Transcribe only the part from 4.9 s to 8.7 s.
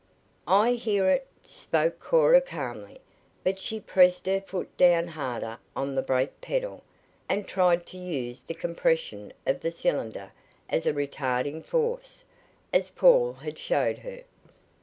harder on the brake pedal, and tried to use the